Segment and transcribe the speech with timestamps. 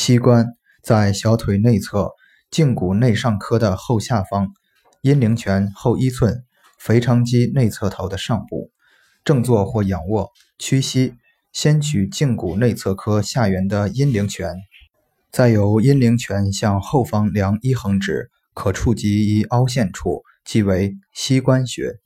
[0.00, 2.12] 膝关在小腿内侧，
[2.52, 4.52] 胫骨内上髁的后下方，
[5.02, 6.44] 阴陵泉后一寸，
[6.78, 8.70] 腓肠肌内侧头的上部，
[9.24, 11.14] 正坐或仰卧，屈膝，
[11.52, 14.54] 先取胫骨内侧髁下缘的阴陵泉。
[15.32, 21.98] 再由阴陵泉向后方量一横指，可触及一凹陷处，即为膝关穴。